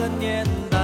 [0.00, 0.79] 的年代。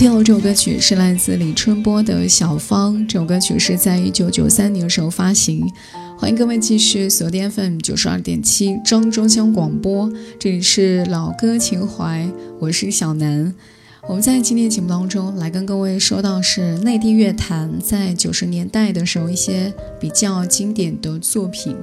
[0.00, 5.70] 听到这首歌曲是来自李春波的《小芳》，这首歌曲是在一九九三年的时候发行。
[6.16, 12.26] 欢迎各位继续锁定 FM 九十二点七张中乡广播，这里是老歌情怀，
[12.58, 13.54] 我是小南。
[14.08, 19.70] 我们在今天节目当中来跟各位说到是内地乐坛在九十年代的时候一些
[20.00, 21.76] 比较经典的作品。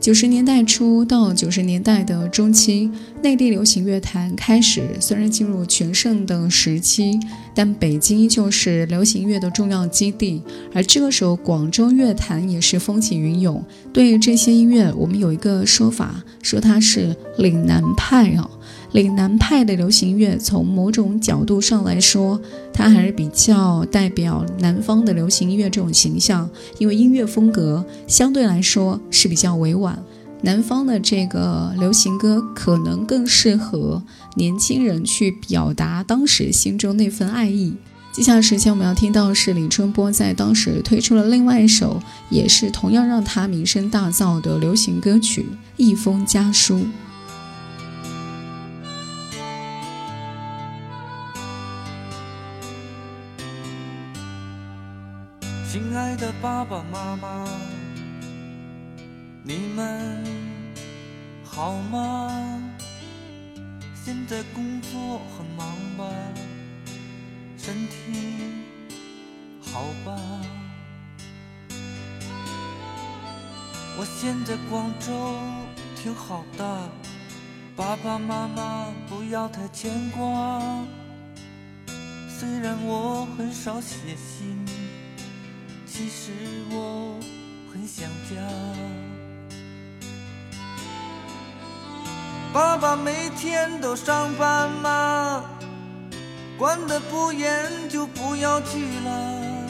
[0.00, 2.88] 九十年代初到九十年代的中期，
[3.20, 7.18] 内地流行乐坛开始虽然进入全盛的时期，
[7.52, 10.40] 但北京依旧是流行乐的重要基地。
[10.72, 13.62] 而这个时候，广州乐坛也是风起云涌。
[13.92, 18.48] 对于这些音乐，我们有一个说法，说它是岭南派啊。
[18.92, 22.40] 岭南派的流行乐，从某种角度上来说，
[22.72, 26.48] 它还是比较代表南方的流行音乐这种形象，
[26.78, 29.98] 因为音乐风格相对来说是比较委婉。
[30.40, 34.02] 南方的这个流行歌可能更适合
[34.36, 37.74] 年轻人去表达当时心中那份爱意。
[38.12, 42.00] 接下来时间我们要听到是李春波在当时推出了另外一首，
[42.30, 45.42] 也是同样让他名声大噪的流行歌曲
[45.76, 46.76] 《一封家书》。
[56.18, 57.46] 的爸爸妈妈，
[59.44, 60.24] 你们
[61.44, 62.60] 好吗？
[63.94, 66.04] 现在工作很忙吧？
[67.56, 67.94] 身体
[69.62, 70.18] 好吧？
[73.96, 75.38] 我现在广州
[75.94, 76.90] 挺好的，
[77.76, 80.60] 爸爸妈妈不要太牵挂。
[82.28, 84.67] 虽然我很少写信，
[85.98, 86.30] 其实
[86.70, 87.18] 我
[87.72, 88.36] 很想家。
[92.52, 95.44] 爸爸每天都上班吗？
[96.56, 97.50] 管得不严
[97.88, 99.66] 就不要去了。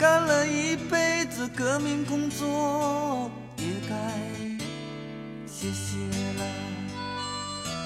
[0.00, 3.94] 干了一辈子革命工作，也该
[5.46, 5.96] 歇歇
[6.38, 6.44] 了。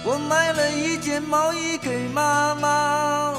[0.06, 3.34] 我买了一件毛衣给妈妈，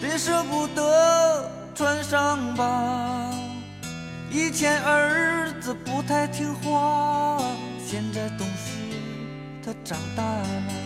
[0.00, 3.30] 别舍不得穿上吧。
[4.30, 7.38] 以前儿子不太听话，
[7.84, 8.78] 现在懂事。
[9.64, 10.83] 他长大了。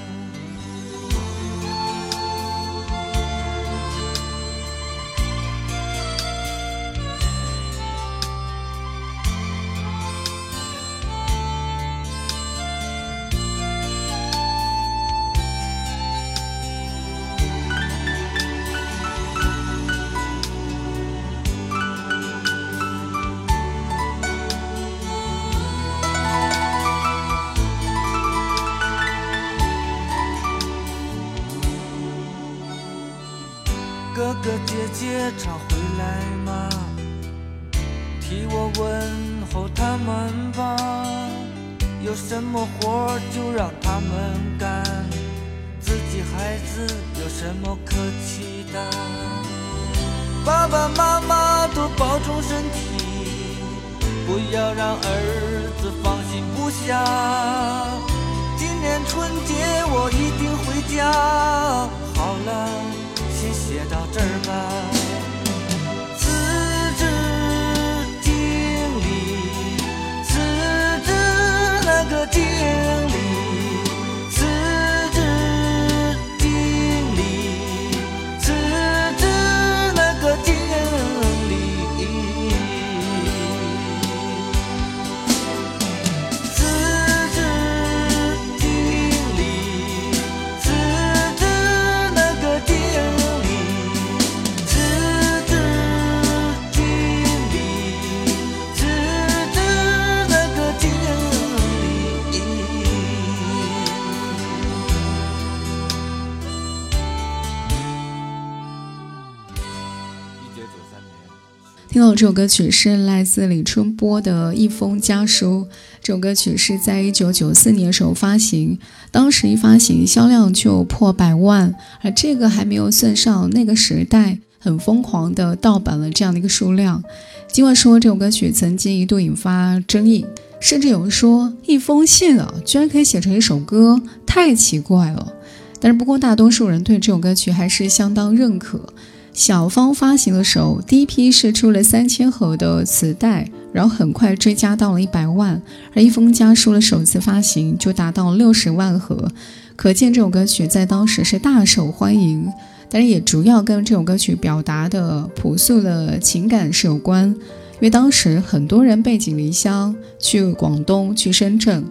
[112.15, 115.67] 这首歌曲是来自李春波的《一封家书》。
[116.03, 118.79] 这首歌曲是在一九九四年时候发行，
[119.11, 127.03] 当时一发行销量就破百万，而这个还没有算上那个时代很疯狂的盗版了这样的一个数量。
[127.47, 130.27] 尽管说这首歌曲曾经一度引发争议，
[130.61, 135.35] 甚至有人说一封信啊，居然可以写成一首歌，太奇怪了。
[135.81, 138.93] 但是不过大多数人对这首歌曲还是相当认可。
[139.39, 145.63] 小芳发行的时候，第一批是出了三千盒的磁带，然后很快追加到了一百万，
[145.95, 149.31] 而一封家书的首次发行就达到六十万盒，
[149.77, 152.53] 可见这首歌曲在当时是大受欢迎。
[152.91, 161.85] 但是也主要跟这首歌曲表达的朴素的情感是有关，因为当时很多人背井离乡去广东、去深圳。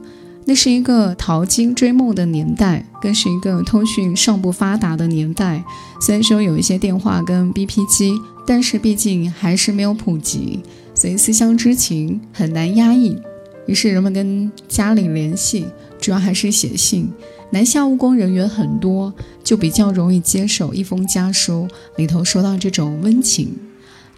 [0.50, 5.62] 那是一个淘金追梦的年代，更是一个通讯尚不发达的年代。
[6.00, 8.14] 虽然说有一些电话跟 BP 机，
[8.46, 10.62] 但是毕竟还是没有普及，
[10.96, 13.22] 所以思乡之情很难压抑。
[13.66, 15.66] 于是人们跟家里联系，
[16.00, 17.12] 主要还是写信。
[17.50, 19.14] 南下务工人员很多，
[19.44, 23.54] 就比较容易接手一封家书里头说到这种温情。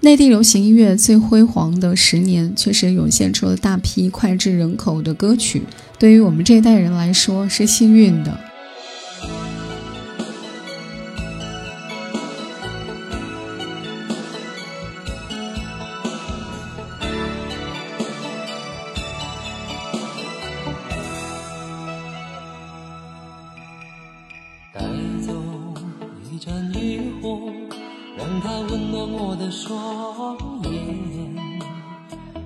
[0.02, 5.64] 内地流行音乐最辉煌的十年，确实涌现出了大批脍炙人口的歌曲。
[6.00, 8.40] 对于我们这一代人来说，是幸运的。
[24.72, 24.80] 带
[25.22, 25.34] 走
[26.32, 27.52] 一盏渔火，
[28.18, 31.36] 让它温暖我的双眼；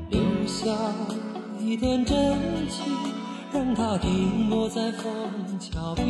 [0.10, 0.72] 留下
[1.60, 2.17] 一段真
[2.67, 3.12] 情，
[3.53, 6.05] 让它停泊在枫桥边。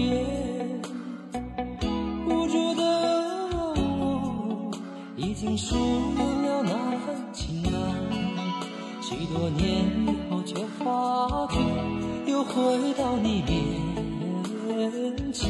[2.25, 2.83] 无助的
[3.51, 4.71] 我，
[5.17, 5.75] 已经疏
[6.17, 6.69] 远了那
[7.05, 7.61] 份情。
[9.33, 11.57] 多年以后，却发觉
[12.31, 15.49] 又回到你面前。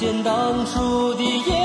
[0.00, 1.59] 见当初的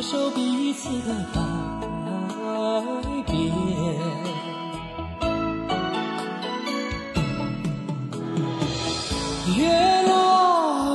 [0.00, 1.40] 接受彼此的改
[3.26, 3.52] 变？
[9.58, 10.14] 月落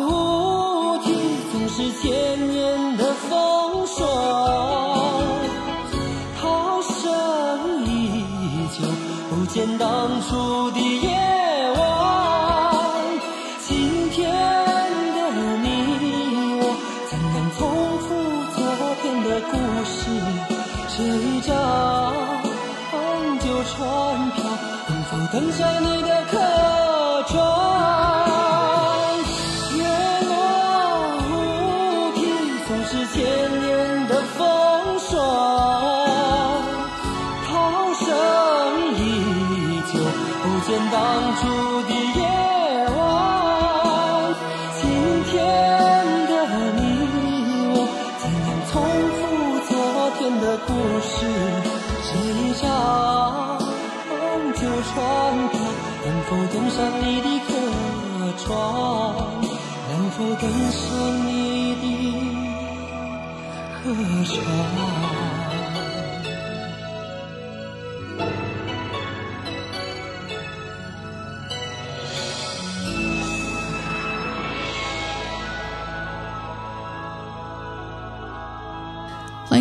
[0.07, 1.13] 乌啼，
[1.51, 4.07] 总是千年的风霜。
[6.41, 8.24] 涛声依
[8.75, 8.88] 旧，
[9.29, 10.79] 不见当初的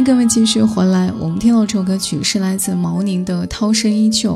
[0.05, 1.11] 各位继续回来。
[1.19, 4.35] 我们听到这首歌曲是来自毛宁的《涛声依旧》。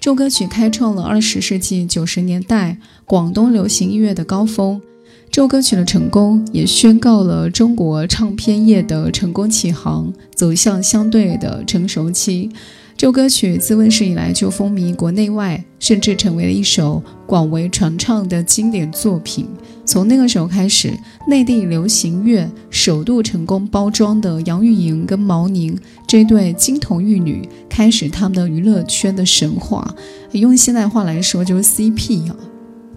[0.00, 4.82] 这首歌曲开创了二十世纪九十年代广东流行音乐的高峰。
[5.30, 12.50] 这首歌曲的成功也宣告了中国唱片业的成功起航，走向相对的成熟期。
[12.96, 19.48] 这首歌曲自问世以来就风靡国内外，甚至成为了一首广为传唱的经典作品。
[19.84, 20.92] 从那个时候开始，
[21.28, 29.92] 内地流行乐首度成功包装的杨钰莹跟毛宁这对金童玉女，开始他们的娱乐圈的神话。
[30.30, 32.36] 用现代话来说，就是 CP 啊。《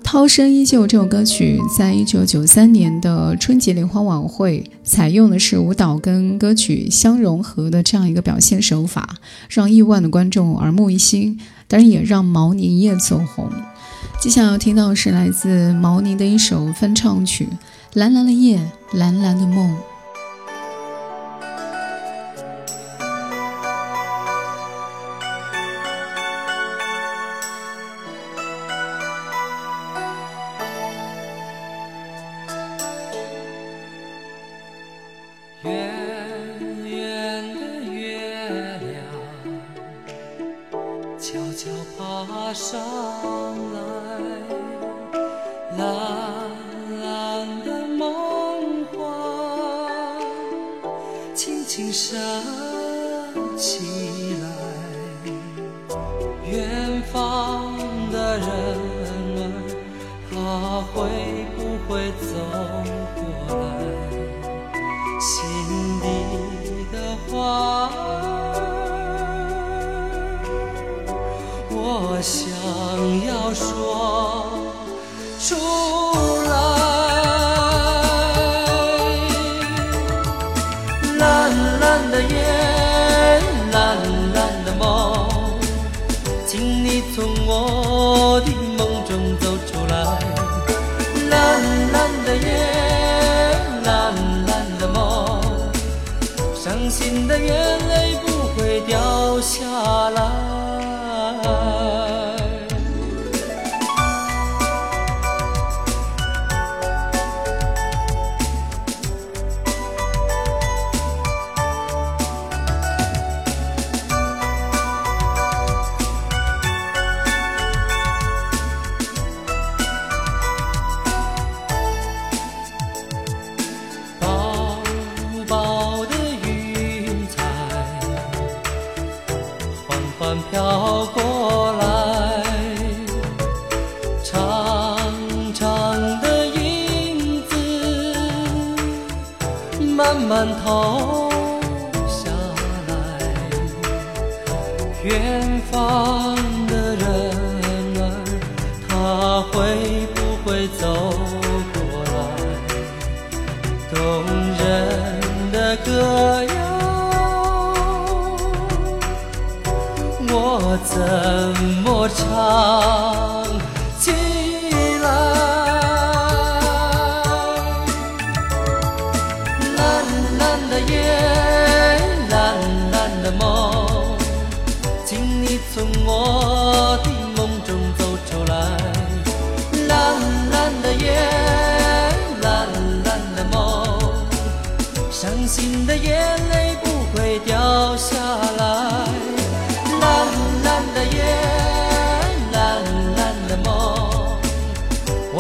[0.10, 9.18] 涛声依旧》这首歌曲，在一九九三年的春节联欢晚会，采用的是舞蹈跟歌曲相融合的这样一个表现手法，
[9.50, 11.38] 让亿万的观众耳目一新，
[11.68, 13.52] 当然也让毛宁一夜走红。
[14.22, 17.44] 接下来要听到的是来自毛宁的一首翻唱曲
[17.96, 18.62] 《蓝蓝的夜，
[18.94, 19.70] 蓝蓝的梦》。
[41.20, 42.80] 悄悄爬上
[43.74, 43.80] 来，
[45.76, 45.82] 蓝
[47.02, 49.02] 蓝的梦幻，
[51.34, 52.16] 轻轻升
[53.58, 54.48] 起来。
[56.46, 57.76] 远方
[58.12, 58.48] 的人
[59.42, 59.52] 儿，
[60.30, 60.36] 他
[60.94, 61.37] 会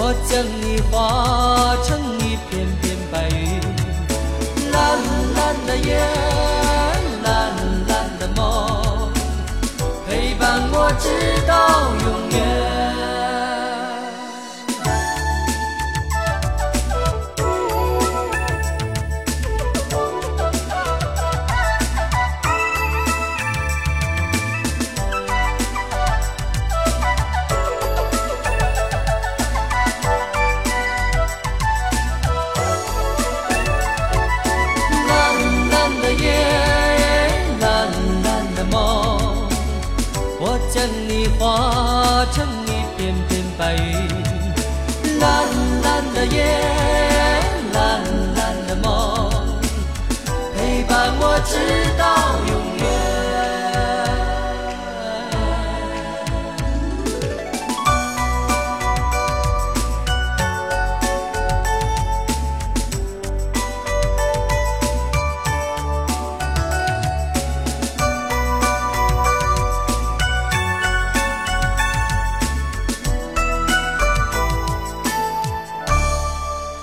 [0.10, 3.60] 我将你化成一片片白云。
[4.72, 4.98] 蓝
[5.36, 6.00] 蓝的夜，
[7.26, 7.52] 蓝
[7.89, 9.12] 蓝的梦，
[10.08, 11.10] 陪伴我直
[11.46, 12.27] 到永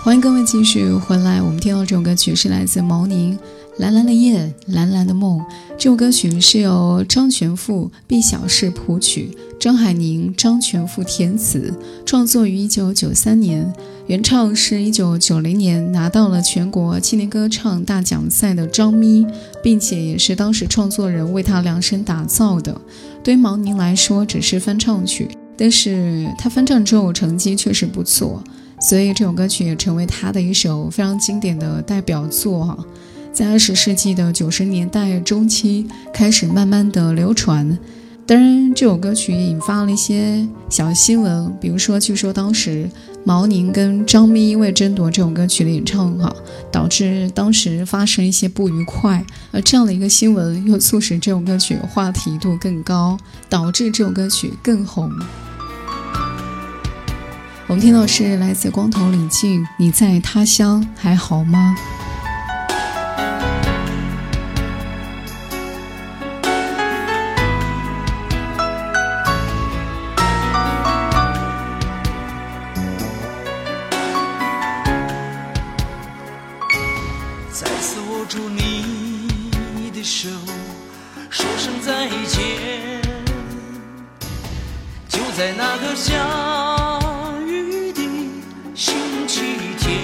[0.05, 1.41] 欢迎各位继续回来。
[1.41, 3.35] 我们听到这首歌曲是来自毛宁
[3.79, 5.39] 《蓝蓝的夜，蓝蓝的梦》。
[5.79, 11.73] 这首歌曲是由张全富、毕小世谱曲，张海宁、张全富填词，
[12.05, 13.73] 创作于1993年，
[14.07, 19.27] 原唱是一九九零年拿到了全国青年歌唱大奖赛的张咪，
[19.63, 22.79] 并且也是当时创作人为他量身打造的。
[23.23, 28.45] 对于毛宁来说，只是翻唱曲，但是他翻唱之后成绩确实不错。
[28.81, 32.79] 所以这首歌曲也成为他的一首非常经典的代表作哈，
[33.33, 37.79] 在二十世纪的九十年代中期开始慢慢的流传。
[38.27, 42.89] 当然，这首歌曲也引发了一些小新闻，比如说，据说当时
[43.23, 46.35] 毛宁跟张咪因为争夺这首歌曲的演唱哈，
[46.73, 53.19] 导致当时发生一些不愉快，而这样的一个新闻又促使这首歌曲话题度更高，
[53.51, 55.11] 导致这首歌曲更红。
[57.67, 61.75] 我们听到是来自光头李静，你在他乡还好吗？
[77.51, 80.29] 再次握住你的手，
[81.31, 83.01] 说声再见，
[85.09, 86.84] 就在那个乡。
[89.85, 90.01] 天，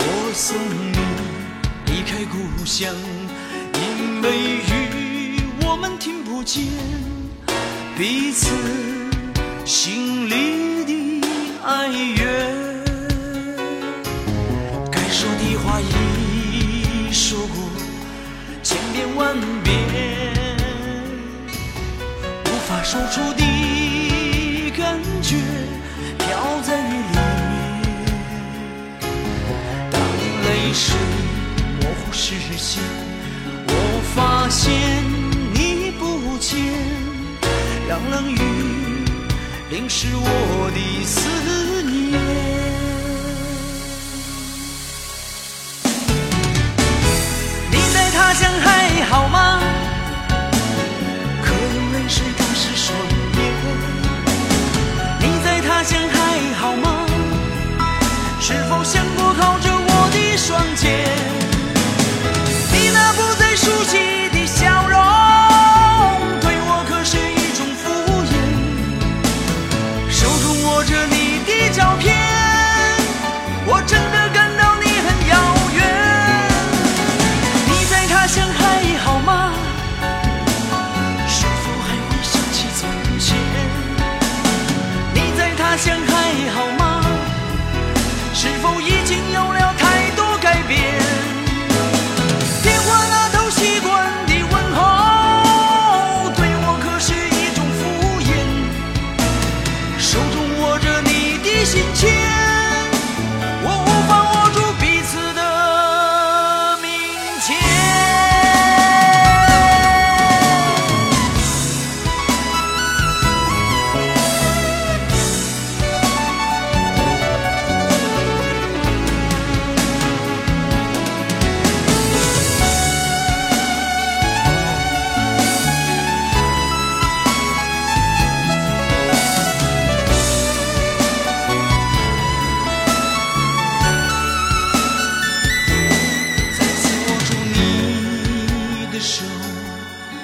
[0.00, 0.04] 我
[0.34, 0.98] 送你
[1.86, 2.34] 离开故
[2.66, 2.92] 乡，
[3.74, 4.26] 因为
[4.66, 6.64] 雨我们听不见
[7.96, 8.50] 彼此
[9.64, 11.26] 心里的
[11.64, 12.20] 哀怨。
[14.90, 17.70] 该说的话已说过
[18.64, 19.70] 千遍万遍。
[22.46, 23.51] 无法说出的
[32.52, 32.82] 视线，
[33.66, 33.70] 我
[34.14, 34.72] 发现
[35.54, 36.60] 你不见，
[37.88, 38.36] 让冷雨
[39.70, 41.20] 淋湿我的思
[41.82, 42.20] 念。
[47.70, 49.62] 你在他乡还好吗？
[51.42, 52.94] 可有泪水打湿双
[53.38, 53.40] 眼？
[55.20, 57.06] 你在他乡还好吗？
[58.40, 61.41] 是否想过靠着我的双肩？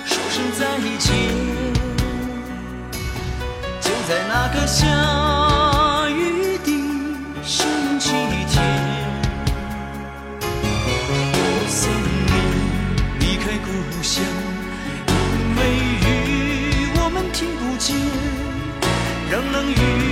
[0.09, 0.64] 说声再
[0.99, 1.14] 见，
[3.79, 4.87] 就在那个下
[6.09, 6.71] 雨的
[7.44, 7.68] 星
[8.01, 8.12] 期
[8.49, 8.55] 天。
[10.40, 11.37] 我
[11.68, 11.79] 送
[12.27, 12.33] 你
[13.21, 13.66] 离开故
[14.03, 14.25] 乡，
[15.09, 15.12] 因
[15.57, 15.61] 为
[16.01, 16.07] 雨
[16.97, 17.94] 我们听不见，
[19.31, 20.08] 让冷雨。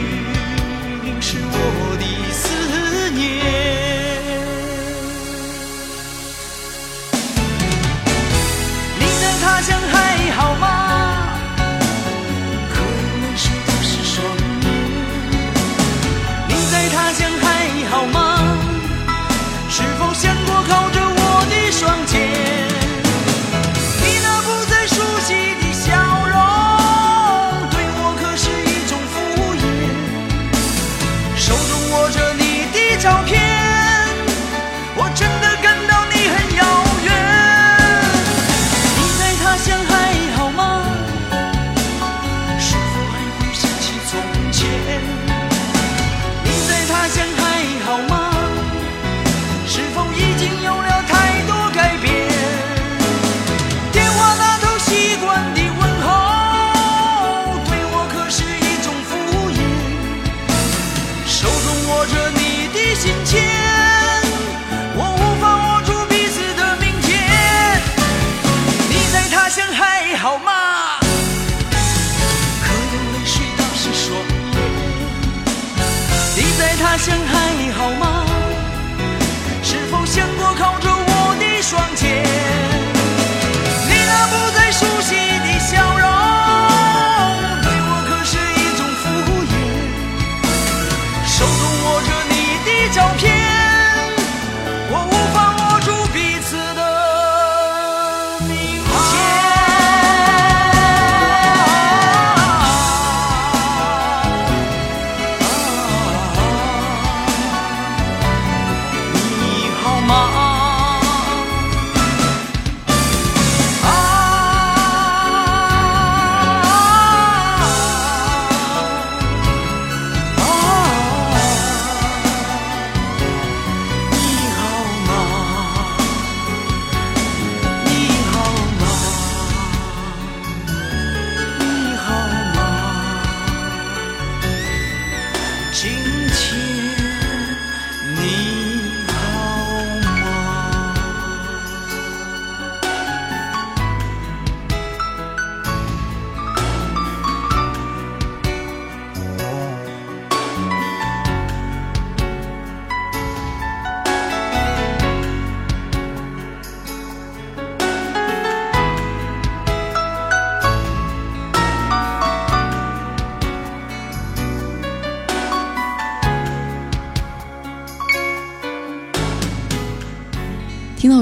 [63.26, 63.65] 天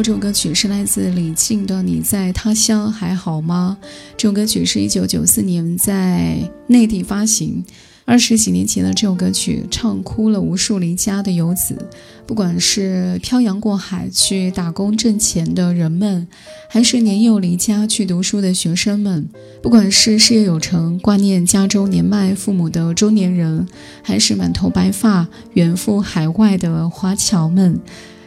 [0.03, 3.79] 这首歌曲是来自李静的《你在他乡还好吗》。
[4.17, 7.65] 这首歌曲是一九九四年在内地发行。
[8.05, 11.89] 二十几年前的这首歌曲，唱哭了无数离家的游子，
[12.27, 16.29] 不管是漂洋过海去打工挣钱的人们，
[16.69, 19.27] 还是年幼离家去读书的学生们，
[19.63, 23.67] 不管是事业有成挂念家中年迈父母的中年人，
[24.03, 27.81] 还是满头白发远赴海外的华侨们，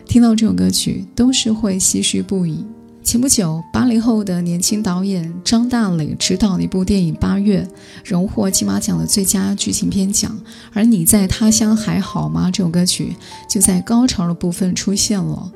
[0.07, 2.65] 听到这首歌曲都是会唏嘘不已。
[3.03, 7.61] 前不久，八零后的年轻导演张大磊执导的一部电影《八月》，
[8.03, 10.37] 荣获金马奖的最佳剧情片奖。
[10.73, 13.15] 而《你在他乡还好吗》这首歌曲
[13.49, 15.51] 就在高潮的部分出现了，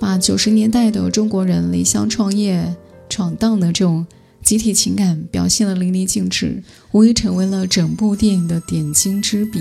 [0.00, 2.74] 把九十年代的中国人离乡创业、
[3.08, 4.06] 闯荡的这种
[4.42, 9.60] 集体情感表现得淋漓尽致，无疑成为了整部电影的点睛之笔。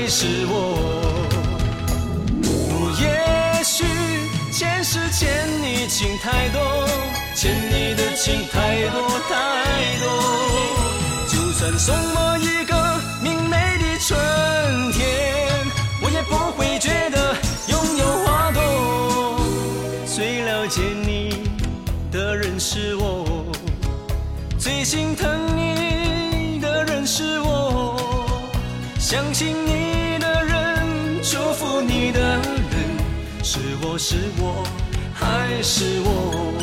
[0.00, 0.54] 还是我？
[3.00, 3.84] 也许
[4.52, 5.26] 前世欠
[5.60, 6.88] 你情太多，
[7.34, 10.06] 欠你的情太多太多。
[11.26, 12.37] 就算送我
[33.98, 34.64] 是我
[35.12, 36.57] 还是我？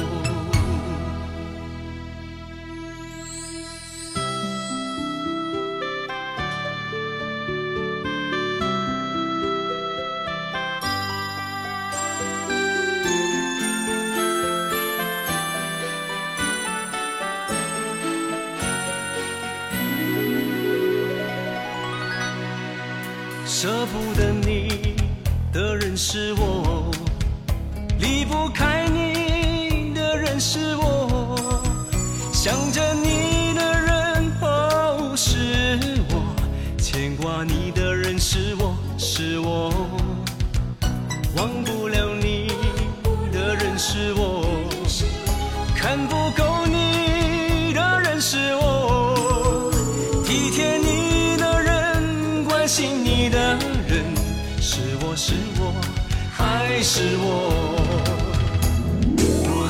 [56.97, 57.27] 是我？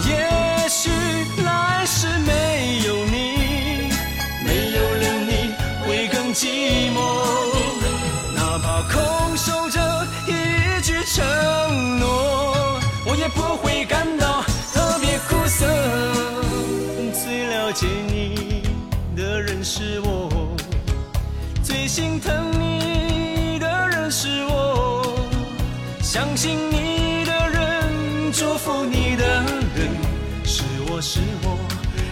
[0.08, 0.92] 也许
[1.44, 3.90] 来世没有你，
[4.46, 5.50] 没有了你
[5.82, 6.98] 会更寂寞。
[8.36, 11.26] 哪怕空守着一句承
[11.98, 15.66] 诺，我也不会感到特别苦涩。
[17.12, 18.62] 最了解你
[19.16, 20.56] 的人是我，
[21.64, 24.12] 最心疼你的人。
[24.12, 25.28] 是我
[26.00, 26.56] 相信
[31.08, 31.56] 是我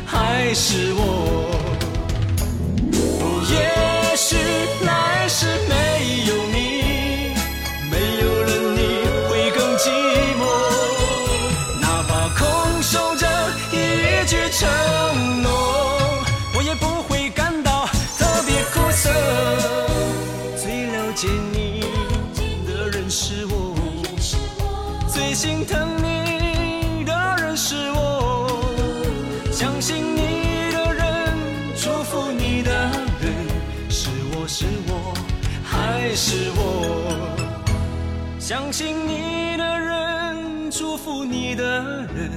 [0.06, 1.73] 还是我？
[38.54, 41.64] 相信你的人，祝福你的
[42.14, 42.30] 人，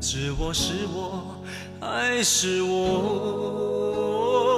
[0.00, 1.42] 是我是我
[1.80, 4.55] 还是我？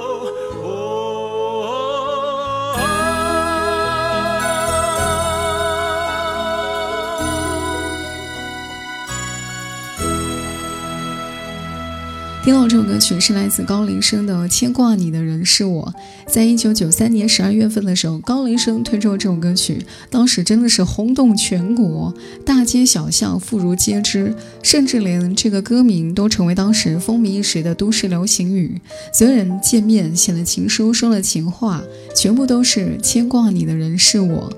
[12.49, 15.93] 听到这首歌曲是来自高林生的《牵挂你的人是我》。
[16.33, 22.11] 在一九九三年十二月份的时候，高林生推出了这首歌曲，当时真的是轰动全国，
[22.43, 24.33] 大街小巷妇孺皆知，
[24.63, 28.81] 甚至连这个歌名都成为当时风靡一时的都市流行语。
[29.13, 31.83] 所有人见面写了情书，说了情话，
[32.15, 34.51] 全部都是“牵挂你的人是我”。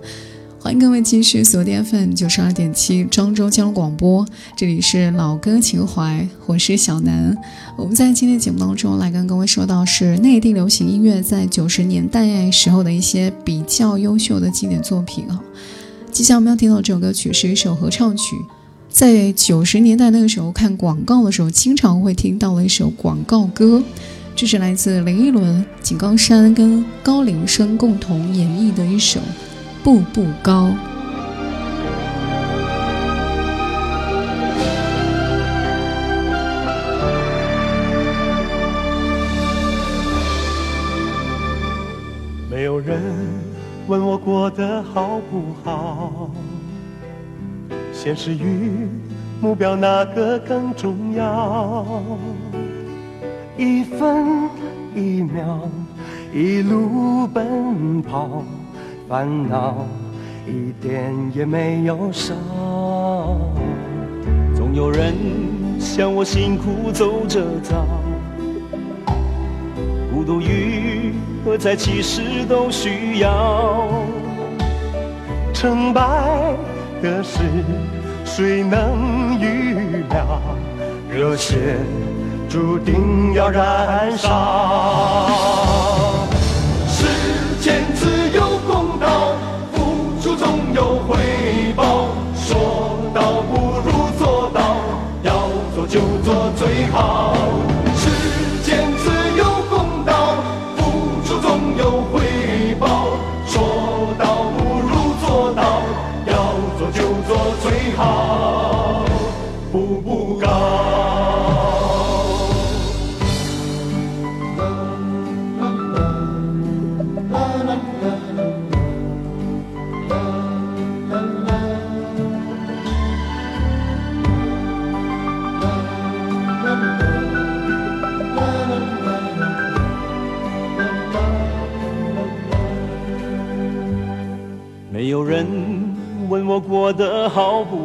[0.63, 4.23] 欢迎各位继续锁定 FM 九十二点七庄周交通广播，
[4.55, 7.35] 这里是老歌情怀，我是小南。
[7.75, 15.41] 我们在今天节目当中来跟各位说到是内地流行音乐在九十年代时候的一些比较优秀的经典作品啊。
[16.11, 18.35] 接下来我们要听到这首歌曲是一首合唱曲，
[18.87, 23.81] 在九十年代那个时候看广告的时候，经常会听到的一首广告歌，
[24.35, 29.19] 这是来自林依轮、井冈山跟高林生共同演绎的一首。
[29.83, 30.71] 步步高，
[42.47, 43.01] 没有人
[43.87, 46.29] 问我过得好不好，
[47.91, 48.87] 现实与
[49.41, 51.83] 目标哪个更重要？
[53.57, 54.47] 一分
[54.95, 55.67] 一秒，
[56.31, 58.43] 一路奔跑。
[59.11, 59.85] 烦恼
[60.47, 62.33] 一点也没有少，
[64.55, 65.13] 总有人
[65.77, 67.85] 像我辛苦走着早，
[70.13, 73.89] 孤独与喝彩其实都需要，
[75.53, 76.01] 成败
[77.01, 77.41] 的事
[78.23, 80.41] 谁能预料？
[81.09, 81.57] 热血
[82.47, 85.80] 注定要燃烧。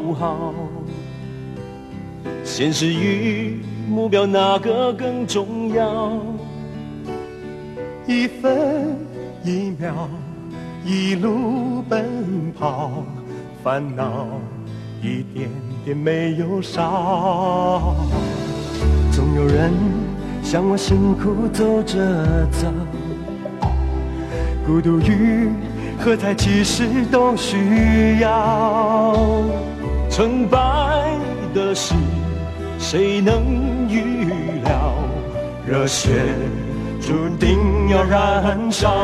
[0.06, 0.54] 不好？
[2.44, 6.12] 现实与目标哪个更重要？
[8.06, 8.96] 一分
[9.42, 10.08] 一秒，
[10.84, 13.02] 一路奔跑，
[13.64, 14.28] 烦恼
[15.02, 15.50] 一点
[15.84, 17.96] 点没有少。
[19.11, 19.72] 总有人
[20.40, 22.68] 向我辛苦走着走，
[24.64, 25.50] 孤独与。
[25.98, 29.16] 喝彩其实都需要，
[30.16, 30.58] 成败
[31.52, 31.94] 的事
[32.78, 34.24] 谁能预
[34.62, 34.94] 料？
[35.68, 36.08] 热血
[37.02, 38.96] 注定要燃烧。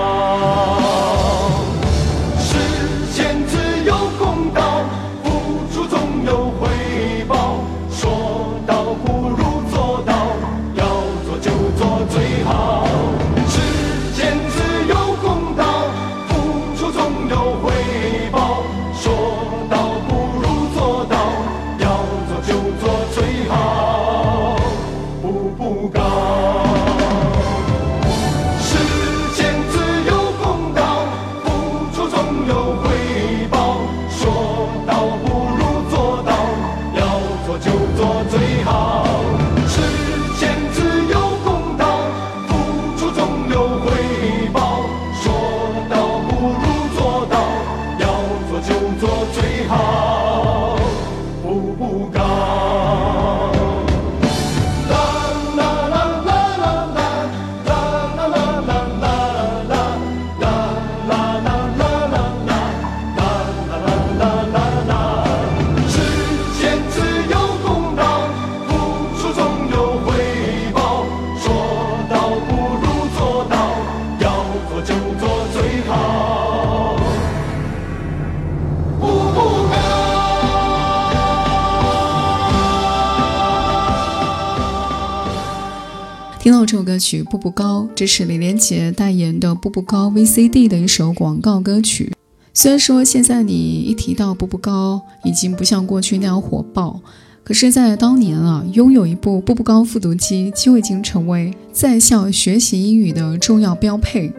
[87.02, 92.12] 曲《步步高》，这是李连杰代言的步步高 VCD 的一首广告歌曲。
[92.54, 97.00] 虽然说现在你一提到步步高，已经不像过去那样火爆，
[97.42, 104.32] 可是，在当年啊，拥有一部步步高复读机就已经成为在校学习英语的重要标配。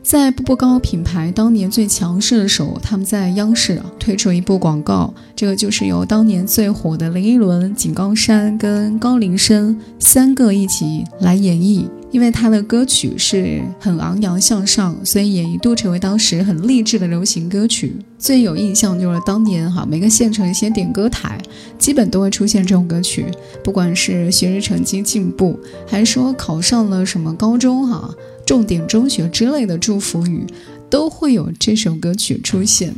[0.00, 11.84] 在步步高品牌当年最强势的时候，他们在央视啊推出一部广告，这个就是由当年最火的林依轮、井冈山跟高林生三个一起来演绎。
[12.10, 17.96] 因为他的歌曲是很昂扬向上，所以也一度成为当时很励志的流行歌曲。
[18.18, 21.38] 最有印象就是当年哈，每个县城一些点歌台，
[21.78, 23.26] 基本都会出现这种歌曲。
[23.62, 28.12] 不管是学习成绩进步，还说考上了什么高中哈、
[28.46, 30.46] 重点中学之类的祝福语，
[30.88, 32.94] 都会有这首歌曲出现。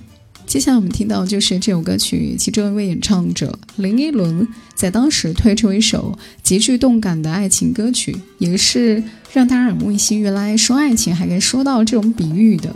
[0.50, 9.00] 接下来我们听到就是这首歌曲其中一位演唱者林依轮在当时推出一首极具动感的爱情歌曲，也是
[9.32, 10.20] 让大家耳目一新。
[10.20, 12.74] 原来说爱情还可以说到这种比喻的，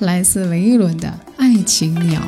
[0.00, 2.20] 来自林依轮的《爱情鸟》。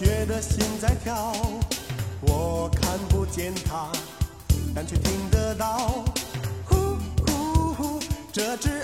[0.00, 1.30] 觉得心在跳。
[2.22, 3.92] 我看不见它，
[4.74, 6.02] 但却听得到。
[6.64, 6.96] 呼
[7.26, 8.00] 呼呼，
[8.32, 8.82] 这只